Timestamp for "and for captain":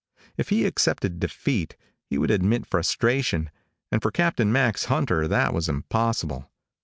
3.91-4.51